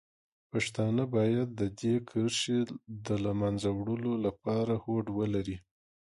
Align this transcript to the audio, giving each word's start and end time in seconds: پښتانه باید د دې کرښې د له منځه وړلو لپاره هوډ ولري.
پښتانه 0.51 1.03
باید 1.15 1.47
د 1.59 1.61
دې 1.79 1.95
کرښې 2.09 2.59
د 3.05 3.07
له 3.23 3.31
منځه 3.41 3.69
وړلو 3.79 4.13
لپاره 4.25 4.73
هوډ 4.83 5.05
ولري. 5.19 5.57